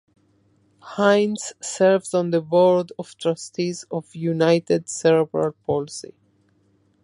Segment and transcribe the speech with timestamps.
[0.81, 6.15] Hines serves on the Board of Trustees of United Cerebral Palsy.